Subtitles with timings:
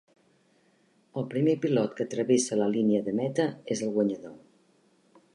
[1.21, 3.45] El primer pilot que travessa la línia de meta
[3.77, 4.33] és el guanyador.